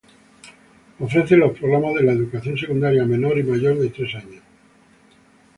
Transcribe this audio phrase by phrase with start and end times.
[0.99, 4.41] Ofrece los programas de la educación secundaria menor y mayor de tres años.